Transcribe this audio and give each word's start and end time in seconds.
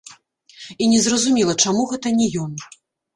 І 0.85 0.87
незразумела, 0.93 1.55
чаму 1.65 1.83
гэта 1.91 2.13
не 2.21 2.27
ён. 2.45 2.57